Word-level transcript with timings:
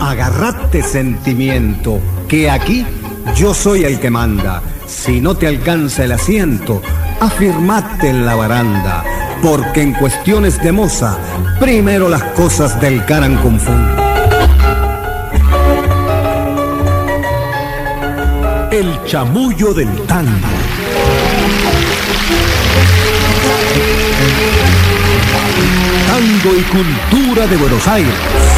Agarrate 0.00 0.82
sentimiento, 0.82 2.00
que 2.28 2.50
aquí 2.50 2.86
yo 3.36 3.54
soy 3.54 3.84
el 3.84 4.00
que 4.00 4.10
manda. 4.10 4.62
Si 4.86 5.20
no 5.20 5.36
te 5.36 5.46
alcanza 5.46 6.04
el 6.04 6.12
asiento, 6.12 6.82
afirmate 7.20 8.08
en 8.08 8.26
la 8.26 8.34
baranda, 8.34 9.04
porque 9.42 9.82
en 9.82 9.92
cuestiones 9.92 10.60
de 10.62 10.72
moza, 10.72 11.16
primero 11.60 12.08
las 12.08 12.22
cosas 12.34 12.80
del 12.80 13.04
caran. 13.04 13.38
El 18.70 19.04
chamullo 19.04 19.74
del 19.74 19.90
tango. 20.06 20.30
Tango 26.06 26.56
y 26.56 26.62
cultura 26.62 27.46
de 27.46 27.56
Buenos 27.56 27.86
Aires. 27.88 28.49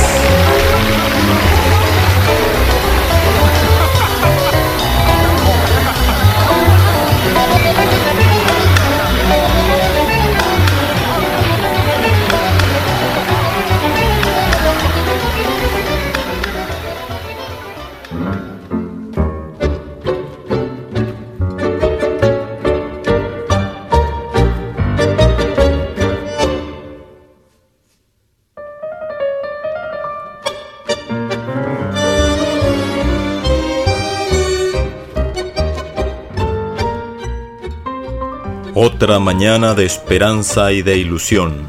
Otra 39.03 39.19
mañana 39.19 39.75
de 39.75 39.85
esperanza 39.85 40.71
y 40.71 40.83
de 40.83 40.97
ilusión. 40.97 41.67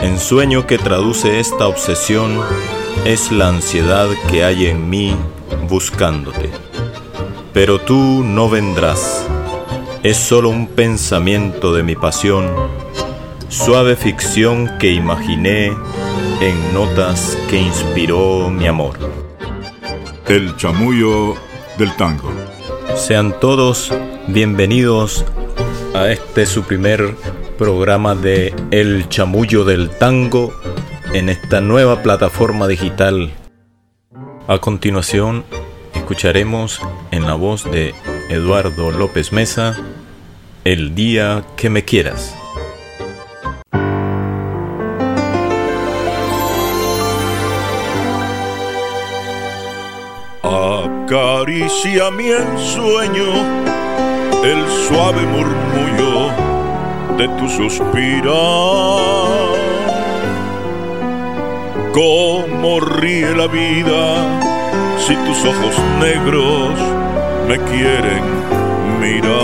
Ensueño 0.00 0.64
que 0.64 0.78
traduce 0.78 1.40
esta 1.40 1.66
obsesión 1.66 2.40
es 3.04 3.32
la 3.32 3.48
ansiedad 3.48 4.06
que 4.30 4.44
hay 4.44 4.66
en 4.66 4.88
mí 4.88 5.16
buscándote. 5.68 6.52
Pero 7.52 7.80
tú 7.80 8.22
no 8.22 8.48
vendrás. 8.48 9.26
Es 10.04 10.18
solo 10.18 10.48
un 10.48 10.68
pensamiento 10.68 11.74
de 11.74 11.82
mi 11.82 11.96
pasión, 11.96 12.48
suave 13.48 13.96
ficción 13.96 14.78
que 14.78 14.92
imaginé 14.92 15.72
en 16.40 16.72
notas 16.72 17.36
que 17.50 17.60
inspiró 17.60 18.50
mi 18.50 18.68
amor. 18.68 18.96
El 20.28 20.56
chamullo 20.56 21.34
del 21.76 21.92
tango. 21.96 22.30
Sean 22.94 23.34
todos 23.40 23.92
bienvenidos 24.28 25.24
a 25.96 26.12
este 26.12 26.44
su 26.44 26.64
primer 26.64 27.14
programa 27.56 28.14
de 28.14 28.54
El 28.70 29.08
Chamullo 29.08 29.64
del 29.64 29.88
Tango 29.88 30.52
en 31.14 31.30
esta 31.30 31.62
nueva 31.62 32.02
plataforma 32.02 32.68
digital. 32.68 33.32
A 34.46 34.58
continuación, 34.58 35.44
escucharemos 35.94 36.82
en 37.12 37.26
la 37.26 37.32
voz 37.32 37.64
de 37.64 37.94
Eduardo 38.28 38.90
López 38.90 39.32
Mesa, 39.32 39.78
El 40.64 40.94
día 40.94 41.44
que 41.56 41.70
me 41.70 41.86
quieras. 41.86 42.36
Acaricia 50.42 52.10
mi 52.10 52.32
ensueño 52.32 53.85
el 54.52 54.64
suave 54.86 55.22
murmullo 55.26 56.30
de 57.18 57.26
tu 57.36 57.48
suspirar. 57.48 58.26
Cómo 61.92 62.78
ríe 62.80 63.34
la 63.34 63.48
vida 63.48 64.00
si 65.04 65.14
tus 65.26 65.38
ojos 65.52 65.74
negros 66.00 66.70
me 67.48 67.58
quieren 67.70 68.24
mirar. 69.00 69.36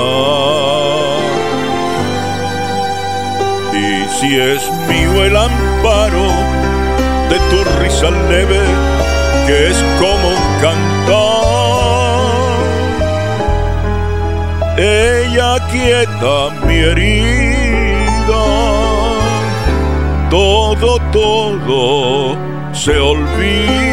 Y 3.74 4.20
si 4.20 4.38
es 4.38 4.62
mío 4.88 5.24
el 5.24 5.36
amparo 5.36 6.26
de 7.30 7.38
tu 7.50 7.58
risa 7.80 8.10
leve, 8.30 8.62
que 9.46 9.70
es 9.70 9.84
como 9.98 10.28
cantar 10.60 10.91
quieta 15.60 16.50
mi 16.66 16.76
herida, 16.76 18.44
todo, 20.30 20.98
todo 21.10 22.36
se 22.72 22.98
olvida. 22.98 23.92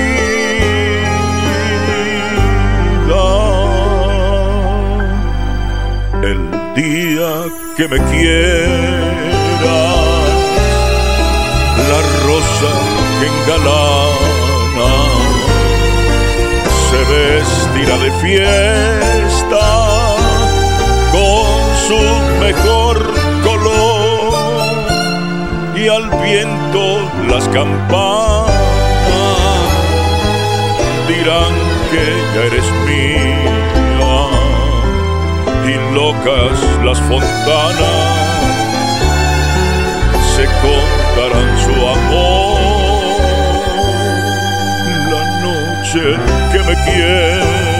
El 6.22 6.40
día 6.75 7.31
que 7.76 7.88
me 7.88 7.97
quiera, 8.12 9.80
la 11.90 12.02
rosa 12.26 12.72
que 13.20 13.26
engalana 13.28 14.91
se 16.90 17.00
vestirá 17.14 17.97
de 17.97 18.12
fiesta 18.24 20.19
mejor 22.40 23.14
color 23.44 24.34
y 25.76 25.88
al 25.88 26.10
viento 26.24 27.12
las 27.28 27.48
campanas 27.50 28.50
dirán 31.08 31.54
que 31.92 32.06
ya 32.34 32.42
eres 32.46 32.66
mía 32.88 33.50
y 35.66 35.94
locas 35.94 36.58
las 36.84 37.00
fontanas 37.02 38.20
se 40.36 40.46
contarán 40.46 41.52
su 41.66 41.74
amor. 41.88 42.60
La 45.12 45.24
noche 45.42 46.04
que 46.52 46.60
me 46.60 46.76
quiera 46.86 47.78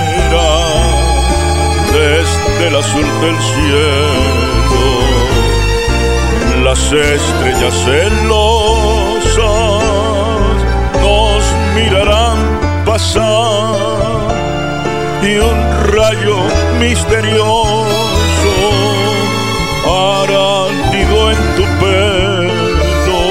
desde 1.94 2.68
el 2.68 2.76
azul 2.76 3.06
del 3.22 3.38
cielo. 3.52 4.82
Las 6.64 6.92
estrellas 6.92 7.74
celosas 7.86 9.40
nos 11.02 11.44
mirarán 11.76 12.38
pasar 12.86 13.76
y 15.24 15.38
un 15.38 15.60
rayo 15.94 16.38
misterioso 16.80 18.54
hará 19.86 20.72
nido 20.92 21.32
en 21.32 21.40
tu 21.56 21.64
pelo. 21.82 23.22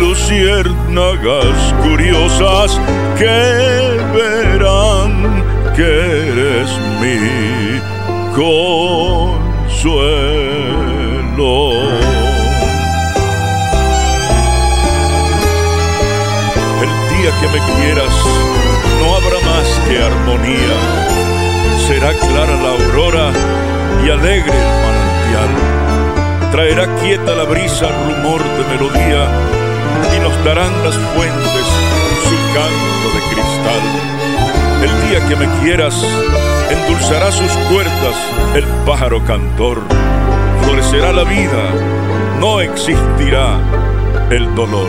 Luciérnagas 0.00 1.56
curiosas 1.82 2.70
que 3.18 3.38
verán 4.14 4.83
que 5.76 5.82
eres 5.82 6.70
mi 7.00 7.80
consuelo. 8.34 8.92
El 16.80 16.92
día 17.10 17.30
que 17.40 17.48
me 17.48 17.60
quieras 17.74 18.14
no 19.00 19.06
habrá 19.16 19.38
más 19.50 19.68
que 19.88 19.94
armonía, 20.00 20.76
será 21.88 22.10
clara 22.12 22.56
la 22.62 22.70
aurora 22.70 23.26
y 24.04 24.10
alegre 24.10 24.56
el 24.56 24.74
manantial. 24.84 25.50
Traerá 26.52 26.84
quieta 27.00 27.34
la 27.34 27.44
brisa 27.44 27.88
rumor 28.06 28.40
de 28.42 28.64
melodía 28.76 29.22
y 30.16 30.20
nos 30.20 30.34
darán 30.44 30.72
las 30.84 30.94
fuentes 30.94 31.66
su 32.22 32.36
canto 32.54 33.06
de 33.12 33.20
cristal 33.34 34.33
el 34.84 35.08
día 35.08 35.20
que 35.28 35.36
me 35.36 35.46
quieras, 35.60 35.94
endulzará 36.70 37.32
sus 37.32 37.50
cuerdas 37.70 38.16
el 38.54 38.64
pájaro 38.86 39.24
cantor. 39.24 39.80
Florecerá 40.62 41.12
la 41.12 41.24
vida, 41.24 41.62
no 42.38 42.60
existirá 42.60 43.58
el 44.30 44.54
dolor. 44.54 44.88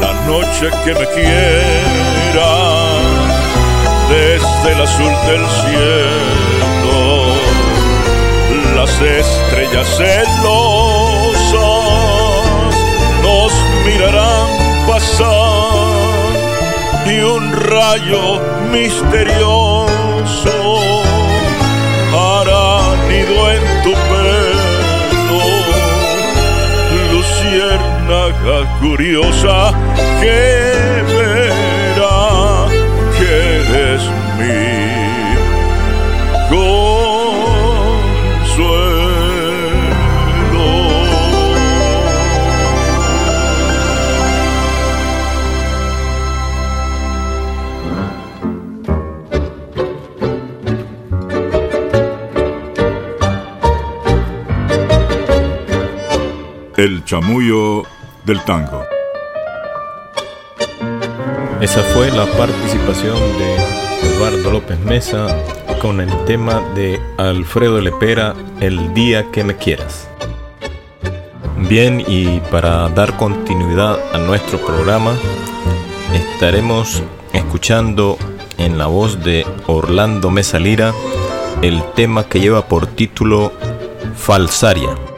La 0.00 0.12
noche 0.26 0.70
que 0.84 0.94
me 0.94 1.06
quiera, 1.14 2.50
desde 4.08 4.72
el 4.72 4.80
azul 4.82 5.12
del 5.28 5.44
cielo, 5.62 7.02
las 8.74 9.00
estrellas 9.00 9.86
celosas 9.96 11.44
mirarán 13.84 14.23
y 17.06 17.20
un 17.20 17.52
rayo 17.52 18.40
misterioso 18.72 20.56
hará 22.12 22.96
nido 23.08 23.50
en 23.50 23.62
tu 23.82 23.92
pelo, 24.10 25.44
luciérnaga 27.12 28.58
curiosa 28.80 29.56
que 30.20 31.02
verá 31.12 32.66
que 33.18 33.30
eres 33.60 34.02
mío. 34.38 35.03
El 56.84 57.02
chamullo 57.02 57.84
del 58.26 58.44
tango. 58.44 58.84
Esa 61.62 61.80
fue 61.80 62.10
la 62.10 62.26
participación 62.26 63.16
de 63.38 63.56
Eduardo 64.06 64.50
López 64.50 64.78
Mesa 64.80 65.34
con 65.80 66.02
el 66.02 66.10
tema 66.26 66.60
de 66.74 67.00
Alfredo 67.16 67.80
Lepera, 67.80 68.34
El 68.60 68.92
día 68.92 69.30
que 69.30 69.44
me 69.44 69.56
quieras. 69.56 70.10
Bien, 71.70 72.04
y 72.06 72.40
para 72.50 72.86
dar 72.90 73.16
continuidad 73.16 73.98
a 74.14 74.18
nuestro 74.18 74.58
programa, 74.58 75.14
estaremos 76.12 77.02
escuchando 77.32 78.18
en 78.58 78.76
la 78.76 78.88
voz 78.88 79.24
de 79.24 79.46
Orlando 79.68 80.30
Mesa 80.30 80.58
Lira 80.58 80.92
el 81.62 81.82
tema 81.94 82.28
que 82.28 82.40
lleva 82.40 82.68
por 82.68 82.88
título 82.88 83.52
Falsaria. 84.16 85.13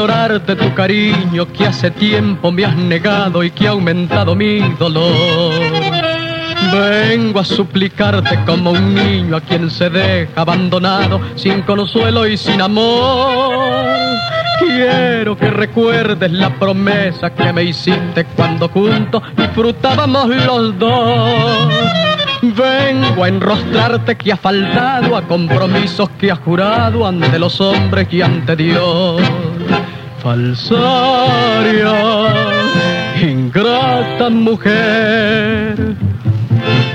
Implorarte 0.00 0.56
tu 0.56 0.72
cariño 0.72 1.46
que 1.52 1.66
hace 1.66 1.90
tiempo 1.90 2.50
me 2.50 2.64
has 2.64 2.74
negado 2.74 3.44
y 3.44 3.50
que 3.50 3.66
ha 3.66 3.72
aumentado 3.72 4.34
mi 4.34 4.60
dolor. 4.78 5.52
Vengo 6.72 7.38
a 7.38 7.44
suplicarte 7.44 8.38
como 8.46 8.70
un 8.70 8.94
niño 8.94 9.36
a 9.36 9.42
quien 9.42 9.68
se 9.70 9.90
deja 9.90 10.40
abandonado, 10.40 11.20
sin 11.34 11.60
consuelo 11.62 12.26
y 12.26 12.38
sin 12.38 12.62
amor. 12.62 13.68
Quiero 14.58 15.36
que 15.36 15.50
recuerdes 15.50 16.32
la 16.32 16.48
promesa 16.48 17.34
que 17.34 17.52
me 17.52 17.64
hiciste 17.64 18.24
cuando 18.34 18.68
juntos 18.68 19.22
disfrutábamos 19.36 20.28
los 20.28 20.78
dos. 20.78 22.09
Vengo 22.42 23.24
a 23.24 23.28
enrostrarte 23.28 24.16
que 24.16 24.32
ha 24.32 24.36
faltado 24.36 25.16
a 25.16 25.22
compromisos 25.22 26.08
que 26.18 26.30
ha 26.30 26.36
jurado 26.36 27.06
ante 27.06 27.38
los 27.38 27.60
hombres 27.60 28.08
y 28.10 28.22
ante 28.22 28.56
Dios 28.56 29.20
falsaria, 30.22 31.94
ingrata 33.22 34.28
mujer, 34.28 35.94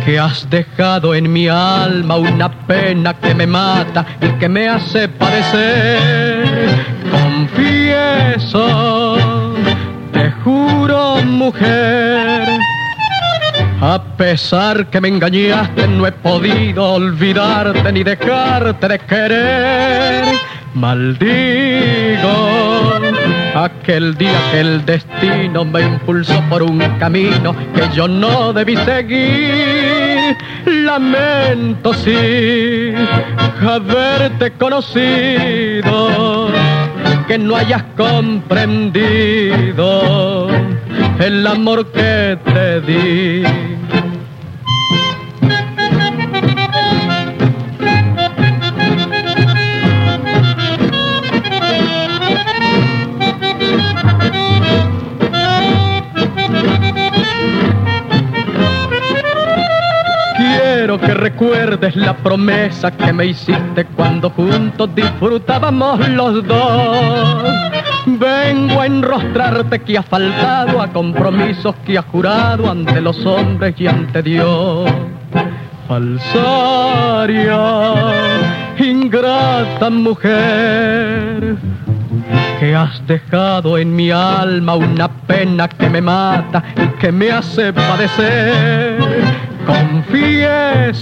que 0.06 0.20
has 0.20 0.48
dejado 0.50 1.16
en 1.16 1.34
mi 1.34 1.48
alma 1.48 2.18
una 2.18 2.52
pena 2.68 3.16
que 3.16 3.34
me 3.34 3.48
mata 3.48 4.06
y 4.22 4.28
que 4.40 4.48
me 4.48 4.70
hace 4.70 5.08
padecer. 5.08 6.70
Confieso, 7.12 9.18
te 10.12 10.30
juro 10.44 11.16
mujer, 11.24 12.45
a 13.82 14.04
pesar 14.18 14.88
que 14.88 15.02
me 15.02 15.08
engañaste, 15.10 15.88
no 15.88 16.08
he 16.08 16.12
podido 16.12 16.94
olvidarte 16.94 17.92
ni 17.92 18.04
dejarte 18.04 18.88
de 18.88 19.00
querer. 19.00 20.26
Maldigo 20.74 22.26
aquel 23.56 24.16
día 24.16 24.38
que 24.52 24.60
el 24.60 24.86
destino 24.86 25.64
me 25.64 25.82
impulsó 25.82 26.42
por 26.50 26.62
un 26.62 26.80
camino 27.00 27.56
que 27.74 27.88
yo 27.94 28.08
no 28.08 28.52
debí 28.52 28.76
seguir. 28.78 30.36
Lamento 30.66 31.94
sí 31.94 32.94
haberte 33.62 34.52
conocido, 34.52 36.50
que 37.28 37.38
no 37.38 37.56
hayas 37.56 37.84
comprendido 37.96 38.86
el 41.20 41.48
amor 41.48 41.92
que 41.92 42.38
te 42.44 42.82
di. 42.82 43.44
Quiero 60.38 61.00
que 61.00 61.14
recuerdes 61.14 61.96
la 61.96 62.16
promesa 62.18 62.92
que 62.92 63.14
me 63.14 63.28
hiciste 63.28 63.86
cuando 63.96 64.30
juntos 64.30 64.90
disfrutábamos 64.94 66.08
los 66.10 66.46
dos. 66.46 67.75
Vengo 68.06 68.82
a 68.82 68.86
enrostrarte 68.86 69.80
que 69.80 69.98
ha 69.98 70.04
faltado 70.04 70.80
a 70.80 70.88
compromisos 70.90 71.76
que 71.86 71.98
ha 71.98 72.04
jurado 72.04 72.70
ante 72.70 73.02
los 73.02 73.26
hombres 73.26 73.74
y 73.80 73.88
ante 73.88 74.22
Dios. 74.22 74.92
Falsaria, 75.88 77.60
ingrata 78.78 79.90
mujer, 79.90 81.56
que 82.60 82.76
has 82.76 83.06
dejado 83.08 83.80
en 83.80 83.96
mi 83.96 84.12
alma 84.12 84.76
una 84.76 85.08
pena 85.08 85.68
que 85.68 85.90
me 85.90 86.02
mata 86.02 86.64
y 86.76 86.88
que 87.00 87.12
me 87.12 87.32
hace 87.32 87.74
padecer. 87.74 89.00
Confieso, 89.66 90.94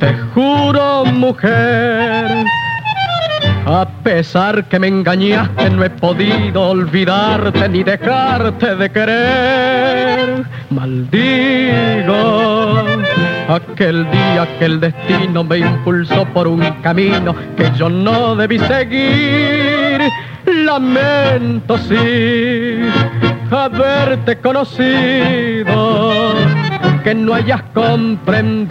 te 0.00 0.14
juro 0.34 1.04
mujer, 1.04 2.44
a 3.74 3.86
pesar 4.02 4.64
que 4.64 4.78
me 4.78 4.88
engañaste, 4.88 5.68
no 5.70 5.84
he 5.84 5.90
podido 5.90 6.70
olvidarte 6.70 7.68
ni 7.68 7.82
dejarte 7.82 8.74
de 8.74 8.90
querer. 8.90 10.44
Maldigo 10.70 12.16
aquel 13.48 14.10
día 14.10 14.48
que 14.58 14.64
el 14.64 14.80
destino 14.80 15.44
me 15.44 15.58
impulsó 15.58 16.24
por 16.26 16.48
un 16.48 16.60
camino 16.82 17.36
que 17.56 17.70
yo 17.76 17.90
no 17.90 18.34
debí 18.36 18.58
seguir. 18.58 20.00
Lamento 20.46 21.76
sí 21.76 22.88
haberte 23.50 24.38
conocido, 24.38 26.34
que 27.04 27.14
no 27.14 27.34
hayas 27.34 27.62
comprendido 27.74 28.68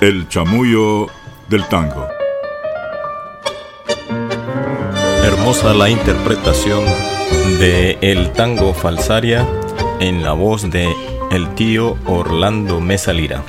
El 0.00 0.28
chamullo 0.28 1.06
del 1.48 1.64
tango. 1.68 2.08
Hermosa 5.24 5.72
la 5.72 5.88
interpretación 5.88 6.84
de 7.58 7.96
El 8.00 8.32
tango 8.32 8.74
falsaria 8.74 9.46
en 10.00 10.22
la 10.22 10.32
voz 10.32 10.68
de 10.70 10.92
el 11.30 11.54
tío 11.54 11.96
Orlando 12.06 12.80
Mesa 12.80 13.12
Lira 13.12 13.44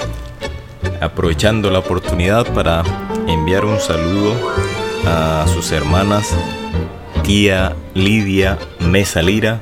aprovechando 1.05 1.71
la 1.71 1.79
oportunidad 1.79 2.45
para 2.53 2.83
enviar 3.27 3.65
un 3.65 3.79
saludo 3.79 4.33
a 5.05 5.45
sus 5.47 5.71
hermanas 5.71 6.35
tía 7.23 7.75
Lidia 7.93 8.57
Mesa 8.79 9.21
Lira 9.21 9.59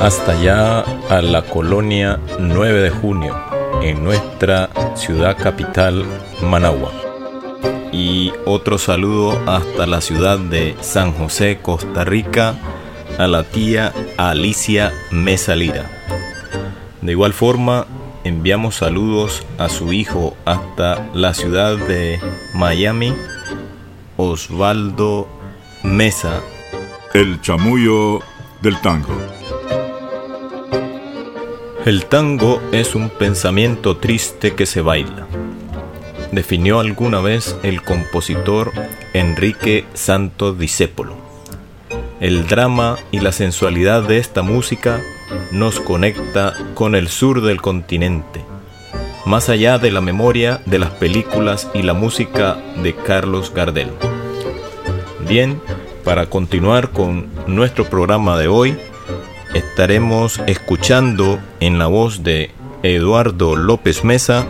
hasta 0.00 0.32
allá 0.32 0.80
a 1.08 1.22
la 1.22 1.42
colonia 1.42 2.18
9 2.38 2.82
de 2.82 2.90
junio 2.90 3.36
en 3.82 4.02
nuestra 4.02 4.70
ciudad 4.94 5.36
capital 5.36 6.04
Managua 6.42 6.90
y 7.94 8.32
otro 8.44 8.78
saludo 8.78 9.38
hasta 9.46 9.86
la 9.86 10.00
ciudad 10.00 10.38
de 10.38 10.76
San 10.80 11.12
José, 11.12 11.60
Costa 11.62 12.04
Rica, 12.04 12.56
a 13.18 13.28
la 13.28 13.44
tía 13.44 13.92
Alicia 14.16 14.92
Mesa 15.12 15.54
Lira. 15.54 15.88
De 17.00 17.12
igual 17.12 17.32
forma, 17.32 17.86
enviamos 18.24 18.76
saludos 18.76 19.46
a 19.58 19.68
su 19.68 19.92
hijo 19.92 20.36
hasta 20.44 21.08
la 21.14 21.34
ciudad 21.34 21.76
de 21.76 22.20
Miami, 22.54 23.14
Osvaldo 24.16 25.28
Mesa. 25.82 26.40
El 27.12 27.40
chamullo 27.40 28.20
del 28.60 28.80
tango. 28.80 29.16
El 31.84 32.06
tango 32.06 32.60
es 32.72 32.94
un 32.94 33.10
pensamiento 33.10 33.98
triste 33.98 34.54
que 34.54 34.66
se 34.66 34.80
baila 34.80 35.26
definió 36.34 36.80
alguna 36.80 37.20
vez 37.20 37.56
el 37.62 37.82
compositor 37.82 38.72
Enrique 39.12 39.84
Santo 39.94 40.52
Discépolo. 40.52 41.16
El 42.20 42.46
drama 42.46 42.96
y 43.10 43.20
la 43.20 43.32
sensualidad 43.32 44.02
de 44.02 44.18
esta 44.18 44.42
música 44.42 45.00
nos 45.54 45.78
conecta 45.78 46.52
con 46.74 46.96
el 46.96 47.08
sur 47.08 47.40
del 47.40 47.62
continente, 47.62 48.44
más 49.24 49.48
allá 49.48 49.78
de 49.78 49.92
la 49.92 50.00
memoria 50.00 50.60
de 50.66 50.80
las 50.80 50.90
películas 50.90 51.70
y 51.72 51.82
la 51.82 51.94
música 51.94 52.58
de 52.82 52.92
Carlos 52.92 53.52
Gardel. 53.54 53.90
Bien, 55.28 55.62
para 56.02 56.26
continuar 56.26 56.90
con 56.90 57.28
nuestro 57.46 57.84
programa 57.84 58.36
de 58.36 58.48
hoy, 58.48 58.76
estaremos 59.54 60.40
escuchando 60.48 61.38
en 61.60 61.78
la 61.78 61.86
voz 61.86 62.24
de 62.24 62.50
Eduardo 62.82 63.54
López 63.54 64.02
Mesa 64.02 64.48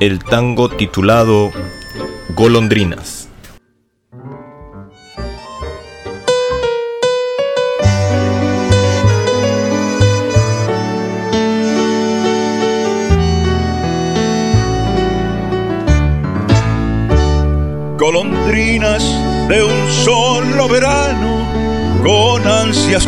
el 0.00 0.24
tango 0.24 0.70
titulado 0.70 1.52
Golondrinas. 2.34 3.15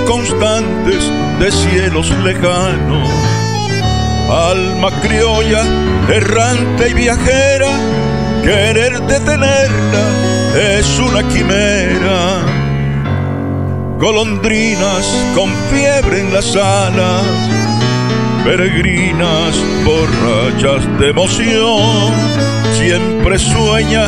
Constantes 0.06 1.10
de 1.38 1.52
cielos 1.52 2.10
lejanos 2.24 3.08
alma 4.30 4.90
criolla, 5.00 5.62
errante 6.08 6.90
y 6.90 6.94
viajera, 6.94 7.70
querer 8.42 9.00
detenerla 9.02 10.78
es 10.78 10.98
una 10.98 11.22
quimera. 11.28 12.42
Golondrinas 13.98 15.06
con 15.34 15.50
fiebre 15.70 16.20
en 16.20 16.32
las 16.32 16.54
alas, 16.54 17.24
peregrinas 18.44 19.56
borrachas 19.84 21.00
de 21.00 21.10
emoción, 21.10 22.12
siempre 22.74 23.38
sueña 23.38 24.06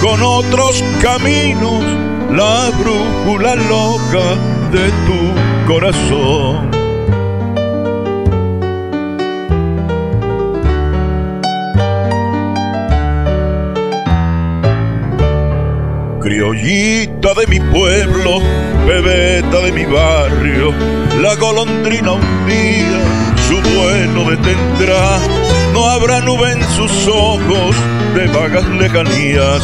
con 0.00 0.22
otros 0.22 0.84
caminos, 1.00 1.82
la 2.30 2.70
brújula 2.78 3.56
loca 3.56 4.61
de 4.72 4.90
tu 5.06 5.72
corazón. 5.72 6.70
criollita 16.22 17.34
de 17.34 17.46
mi 17.48 17.60
pueblo, 17.60 18.40
bebeta 18.86 19.60
de 19.60 19.72
mi 19.72 19.84
barrio, 19.84 20.72
la 21.20 21.34
golondrina 21.34 22.12
un 22.12 22.46
día 22.46 23.22
su 23.48 23.60
vuelo 23.60 24.30
detendrá. 24.30 25.18
No 25.72 25.90
habrá 25.90 26.20
nube 26.20 26.52
en 26.52 26.62
sus 26.70 27.06
ojos 27.08 27.76
de 28.14 28.26
vagas 28.28 28.66
lejanías, 28.68 29.62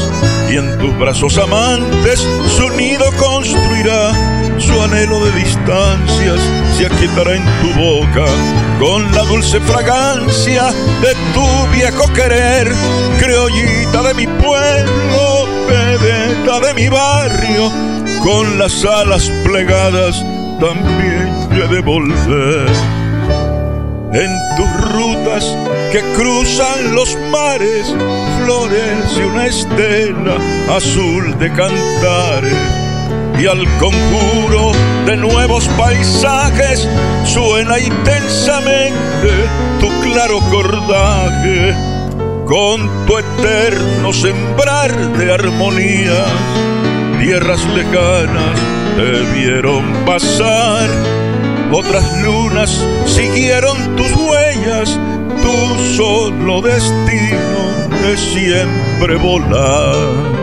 y 0.50 0.56
en 0.56 0.78
tus 0.78 0.96
brazos 0.98 1.38
amantes 1.38 2.26
su 2.56 2.68
nido 2.70 3.04
construirá. 3.16 4.27
Anhelo 4.82 5.24
de 5.24 5.32
distancias 5.32 6.40
se 6.76 6.86
aquietará 6.86 7.34
en 7.34 7.44
tu 7.60 7.72
boca 7.80 8.26
con 8.78 9.10
la 9.12 9.22
dulce 9.24 9.60
fragancia 9.60 10.70
de 11.02 11.14
tu 11.34 11.72
viejo 11.72 12.12
querer, 12.12 12.72
criollita 13.18 14.02
de 14.02 14.14
mi 14.14 14.26
pueblo 14.26 15.48
vedeta 15.68 16.60
de 16.60 16.74
mi 16.74 16.88
barrio, 16.88 17.70
con 18.22 18.58
las 18.58 18.84
alas 18.84 19.30
plegadas 19.44 20.24
también 20.60 21.28
he 21.52 21.68
de 21.68 21.80
volver. 21.80 22.68
En 24.12 24.30
tus 24.56 24.92
rutas 24.92 25.44
que 25.92 26.00
cruzan 26.16 26.94
los 26.94 27.16
mares, 27.30 27.94
florece 28.42 29.26
una 29.26 29.46
estela 29.46 30.36
azul 30.74 31.38
de 31.38 31.52
cantares. 31.52 32.87
Y 33.38 33.46
al 33.46 33.64
conjuro 33.78 34.72
de 35.06 35.16
nuevos 35.16 35.68
paisajes 35.78 36.88
suena 37.24 37.78
intensamente 37.78 39.30
tu 39.80 39.88
claro 40.02 40.40
cordaje 40.50 41.72
con 42.46 43.06
tu 43.06 43.18
eterno 43.18 44.12
sembrar 44.12 44.90
de 45.18 45.32
armonía. 45.32 46.24
Tierras 47.20 47.64
lejanas 47.76 48.58
te 48.96 49.20
vieron 49.38 49.84
pasar, 50.04 50.88
otras 51.70 52.04
lunas 52.22 52.84
siguieron 53.06 53.96
tus 53.96 54.10
huellas, 54.12 54.98
tu 55.42 55.94
solo 55.96 56.60
destino 56.62 57.78
es 58.12 58.18
siempre 58.18 59.16
volar. 59.16 60.37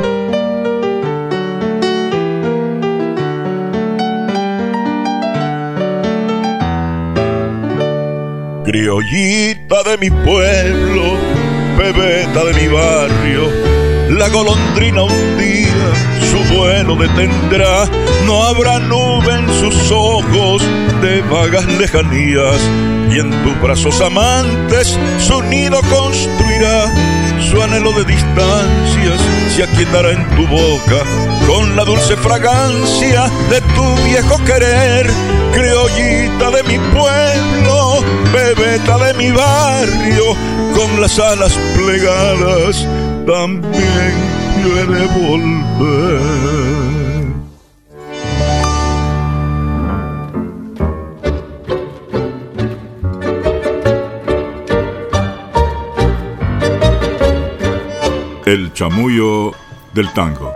Criollita 8.75 9.84
de 9.84 9.98
mi 9.98 10.10
pueblo, 10.10 11.17
bebeta 11.77 12.44
de 12.44 12.53
mi 12.55 12.67
barrio, 12.67 13.50
la 14.10 14.27
golondrina 14.27 15.03
un 15.03 15.38
día 15.38 16.15
su 16.29 16.55
vuelo 16.55 16.98
detendrá, 16.98 17.86
no 18.25 18.44
habrá 18.44 18.79
nube 18.79 19.34
en 19.34 19.48
sus 19.62 19.91
ojos 19.91 20.62
de 21.01 21.22
vagas 21.22 21.65
lejanías, 21.79 22.60
y 23.10 23.20
en 23.20 23.32
tus 23.44 23.62
brazos 23.62 24.01
amantes 24.01 25.00
su 25.20 25.41
nido 25.44 25.79
construirá, 25.89 26.94
su 27.50 27.62
anhelo 27.62 27.94
de 27.94 28.03
distancias 28.03 29.22
se 29.55 29.63
aquietará 29.63 30.12
en 30.12 30.27
tu 30.36 30.46
boca 30.48 31.01
con 31.48 31.77
la 31.77 31.86
dulce 31.86 32.17
fragancia 32.17 33.29
de 33.50 33.62
tu 33.62 33.96
viejo 34.03 34.38
querer, 34.44 35.10
criollita 35.53 36.51
de 36.51 36.63
mi 36.63 36.77
pueblo, 36.94 37.94
bebeta 38.34 38.98
de 38.98 39.13
mi 39.15 39.32
barrio, 39.32 40.36
con 40.75 41.01
las 41.01 41.20
alas 41.20 41.58
plegadas, 41.75 42.88
también 43.25 44.13
quiere 44.62 45.05
volver. 45.08 46.55
El 58.46 58.72
chamullo 58.74 59.51
del 59.94 60.13
tango. 60.13 60.54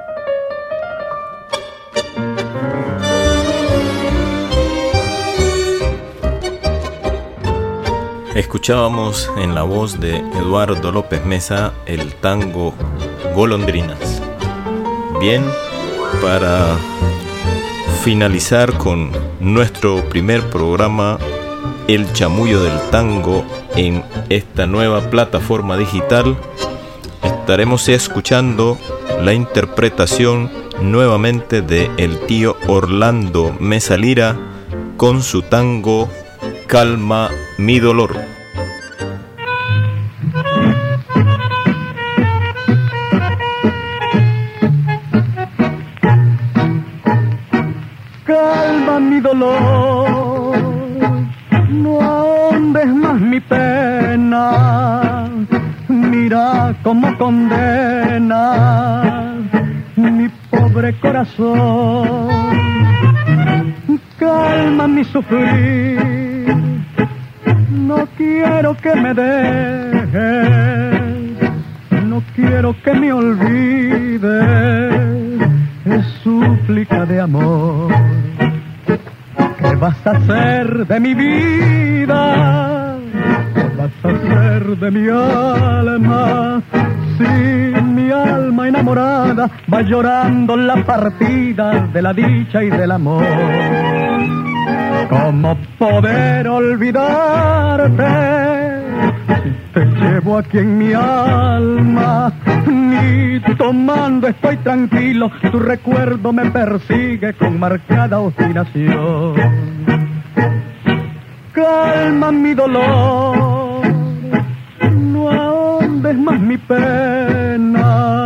Escuchábamos 8.40 9.30
en 9.38 9.54
la 9.54 9.64
voz 9.64 10.00
de 10.00 10.16
Eduardo 10.16 10.94
López 10.94 11.26
Mesa 11.26 11.74
el 11.86 12.14
tango 12.16 12.74
Golondrinas. 13.36 14.22
Bien, 15.20 15.44
para 16.22 16.78
finalizar 18.02 18.78
con 18.78 19.12
nuestro 19.42 20.08
primer 20.08 20.50
programa, 20.50 21.20
El 21.90 22.14
chamullo 22.14 22.64
del 22.64 22.80
tango, 22.92 23.44
en 23.76 24.06
esta 24.30 24.66
nueva 24.66 25.10
plataforma 25.10 25.76
digital, 25.76 26.38
estaremos 27.22 27.90
escuchando 27.90 28.78
la 29.22 29.34
interpretación 29.34 30.50
nuevamente 30.82 31.62
de 31.62 31.92
el 31.98 32.18
tío 32.20 32.56
Orlando 32.68 33.54
Mesa 33.60 33.98
Lira 33.98 34.38
con 34.96 35.24
su 35.24 35.42
tango 35.42 36.08
Calma 36.68 37.30
mi 37.60 37.78
dolor. 37.78 38.16
Calma 48.26 49.00
mi 49.02 49.20
dolor, 49.20 50.58
no 51.70 52.02
ahondes 52.02 52.88
más 52.88 53.20
mi 53.20 53.42
pena, 53.42 55.28
mira 55.90 56.74
cómo 56.82 57.18
condena 57.18 58.46
mi 59.98 60.30
pobre 60.50 60.98
corazón. 61.02 62.30
Calma 64.18 64.88
mi 64.88 65.04
sufrir 65.04 66.29
no 67.90 68.08
quiero 68.16 68.78
que 68.78 68.96
me 68.96 69.14
dejes 69.14 70.70
no 72.10 72.24
quiero 72.36 72.76
que 72.84 72.94
me 72.94 73.14
olvides, 73.14 74.22
es 75.86 76.06
súplica 76.24 77.06
de 77.06 77.22
amor. 77.22 77.94
¿Qué 78.86 79.76
vas 79.76 80.06
a 80.06 80.12
hacer 80.12 80.88
de 80.88 81.00
mi 81.00 81.14
vida? 81.14 82.98
¿Qué 83.54 83.64
vas 83.78 83.92
a 84.04 84.08
hacer 84.10 84.78
de 84.78 84.92
mi 84.92 85.10
alma? 85.10 86.62
Si 87.18 87.82
mi 87.84 88.12
alma 88.12 88.68
enamorada 88.68 89.50
va 89.72 89.82
llorando 89.82 90.58
la 90.58 90.84
partida 90.84 91.88
de 91.94 92.02
la 92.02 92.14
dicha 92.14 92.64
y 92.64 92.70
del 92.70 92.92
amor. 92.92 93.89
¿Cómo 95.10 95.58
poder 95.80 96.48
olvidarte? 96.48 98.06
Si 99.44 99.50
te 99.74 99.86
llevo 99.86 100.38
aquí 100.38 100.60
en 100.60 100.78
mi 100.78 100.94
alma, 100.94 102.32
ni 102.68 103.40
tomando 103.56 104.28
estoy 104.28 104.58
tranquilo, 104.58 105.32
tu 105.52 105.58
recuerdo 105.60 106.32
me 106.32 106.52
persigue 106.52 107.34
con 107.34 107.60
marcada 107.60 108.20
obstinación. 108.20 109.34
Calma 111.54 112.32
mi 112.32 112.54
dolor, 112.54 113.82
no 114.92 115.32
ahondes 115.32 116.18
más 116.20 116.40
mi 116.40 116.58
pena, 116.58 118.26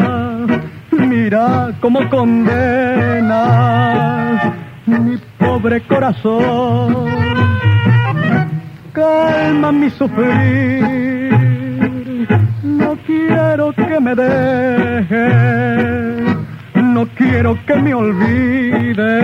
mira 0.91 1.71
cómo 1.79 2.09
condenas 2.09 3.33
mi 4.85 5.17
pobre 5.63 5.81
corazón 5.87 7.07
calma 8.91 9.71
mi 9.71 9.89
sufrir. 9.91 10.83
No 12.63 12.97
quiero 13.05 13.71
que 13.71 13.99
me 14.01 14.13
dejes, 14.13 15.15
no 16.75 17.07
quiero 17.15 17.57
que 17.65 17.75
me 17.77 17.93
olvides. 17.93 19.23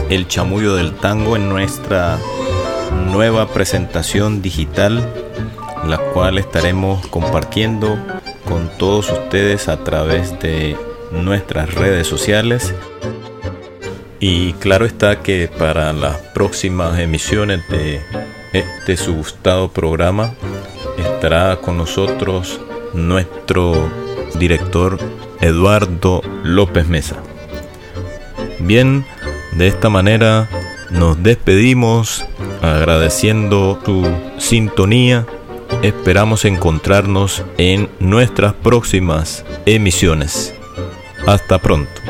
El 0.10 0.28
Chamullo 0.28 0.76
del 0.78 0.96
Tango 0.96 1.36
en 1.36 1.48
nuestra 1.48 2.18
nueva 3.12 3.50
presentación 3.50 4.42
digital, 4.42 5.23
la 5.88 5.98
cual 5.98 6.38
estaremos 6.38 7.06
compartiendo 7.08 7.98
con 8.46 8.70
todos 8.78 9.12
ustedes 9.12 9.68
a 9.68 9.84
través 9.84 10.40
de 10.40 10.78
nuestras 11.12 11.74
redes 11.74 12.08
sociales. 12.08 12.74
Y 14.20 14.54
claro 14.54 14.86
está 14.86 15.22
que 15.22 15.50
para 15.50 15.92
las 15.94 16.18
próximas 16.34 17.00
emisiones 17.00 17.68
de 17.70 18.02
este 18.54 18.98
su 18.98 19.16
gustado 19.16 19.70
programa 19.70 20.34
estará 20.98 21.58
con 21.58 21.78
nosotros 21.78 22.62
nuestro 22.94 23.90
director 24.40 25.00
Eduardo 25.42 26.22
López 26.44 26.88
Mesa. 26.88 27.18
Bien, 28.60 29.06
de 29.54 29.68
esta 29.68 29.90
manera 29.90 30.48
nos 30.90 31.22
despedimos 31.22 32.26
agradeciendo 32.62 33.80
su 33.84 34.08
sintonía. 34.38 35.26
Esperamos 35.84 36.46
encontrarnos 36.46 37.44
en 37.58 37.90
nuestras 38.00 38.54
próximas 38.54 39.44
emisiones. 39.66 40.56
Hasta 41.28 41.60
pronto. 41.60 42.02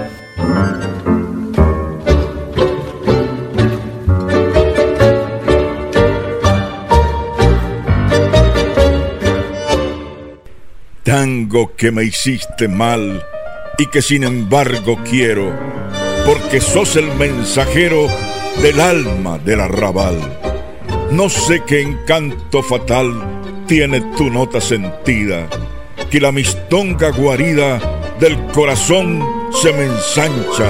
Tango 11.01 11.75
que 11.75 11.91
me 11.91 12.03
hiciste 12.03 12.67
mal 12.67 13.25
y 13.79 13.88
que 13.88 14.03
sin 14.03 14.23
embargo 14.23 14.99
quiero, 15.09 15.51
porque 16.27 16.62
sos 16.62 16.95
el 16.95 17.07
mensajero 17.15 18.07
del 18.62 18.79
alma 18.79 19.39
del 19.39 19.62
arrabal. 19.62 20.19
No 21.09 21.27
sé 21.27 21.63
qué 21.65 21.81
encanto 21.81 22.62
fatal 22.62 23.32
tiene 23.73 24.01
tu 24.15 24.29
nota 24.29 24.62
sentida, 24.62 25.49
que 26.12 26.21
la 26.21 26.31
mistonga 26.31 27.09
guarida 27.09 27.79
del 28.19 28.38
corazón 28.53 29.27
se 29.51 29.73
me 29.73 29.86
ensancha, 29.86 30.69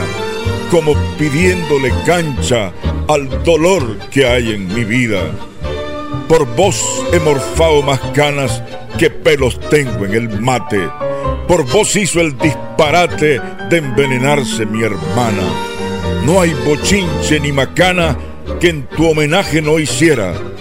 como 0.72 0.94
pidiéndole 1.20 1.92
cancha 2.06 2.72
al 3.10 3.44
dolor 3.44 3.98
que 4.10 4.26
hay 4.26 4.54
en 4.54 4.74
mi 4.74 4.86
vida. 4.86 5.20
Por 6.30 6.46
vos 6.56 6.82
he 7.12 7.20
morfado 7.20 7.82
más 7.82 8.00
canas 8.14 8.64
que 8.98 9.10
pelos 9.10 9.60
tengo 9.70 10.06
en 10.06 10.14
el 10.14 10.40
mate. 10.40 10.88
Por 11.46 11.70
vos 11.74 11.94
hizo 11.98 12.22
el 12.22 12.38
disparate 12.38 13.42
de 13.70 13.78
envenenarse 13.80 14.66
mi 14.66 14.82
hermana. 14.82 15.44
No 16.26 16.40
hay 16.40 16.54
bochinche 16.66 17.38
ni 17.42 17.52
macana 17.52 18.18
que 18.62 18.70
en 18.70 18.84
tu 18.84 19.10
homenaje 19.10 19.62
no 19.62 19.78
hiciera. 19.78 20.53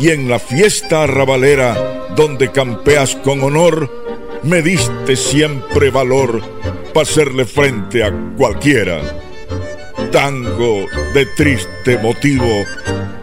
Y 0.00 0.08
en 0.08 0.30
la 0.30 0.38
fiesta 0.38 1.02
arrabalera, 1.02 2.08
donde 2.16 2.50
campeas 2.50 3.16
con 3.16 3.42
honor, 3.42 3.90
me 4.42 4.62
diste 4.62 5.14
siempre 5.14 5.90
valor 5.90 6.40
para 6.94 7.02
hacerle 7.02 7.44
frente 7.44 8.02
a 8.02 8.10
cualquiera. 8.36 8.98
Tango 10.10 10.86
de 11.12 11.26
triste 11.36 11.98
motivo, 11.98 12.64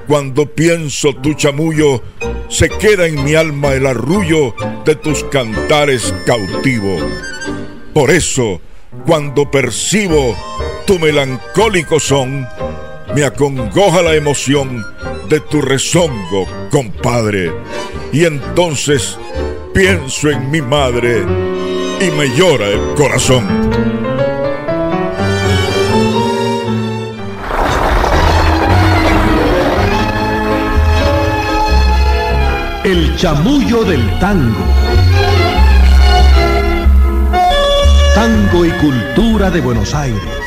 cuando 0.07 0.45
pienso 0.45 1.15
tu 1.15 1.33
chamullo, 1.33 2.03
se 2.47 2.69
queda 2.69 3.07
en 3.07 3.23
mi 3.23 3.33
alma 3.33 3.73
el 3.73 3.87
arrullo 3.87 4.53
de 4.85 4.93
tus 4.93 5.23
cantares 5.25 6.13
cautivo. 6.27 6.97
Por 7.91 8.11
eso, 8.11 8.61
cuando 9.07 9.49
percibo 9.49 10.37
tu 10.85 10.99
melancólico 10.99 11.99
son, 11.99 12.47
me 13.15 13.23
acongoja 13.23 14.03
la 14.03 14.13
emoción 14.13 14.85
de 15.29 15.39
tu 15.41 15.61
rezongo, 15.61 16.47
compadre. 16.71 17.51
Y 18.13 18.25
entonces 18.25 19.17
pienso 19.73 20.29
en 20.29 20.49
mi 20.49 20.61
madre 20.61 21.23
y 21.99 22.11
me 22.11 22.29
llora 22.35 22.67
el 22.67 22.95
corazón. 22.95 23.45
El 32.83 33.15
chamullo 33.17 33.83
del 33.83 34.19
tango. 34.19 34.65
Tango 38.15 38.65
y 38.65 38.69
cultura 38.71 39.51
de 39.51 39.59
Buenos 39.59 39.93
Aires. 39.93 40.46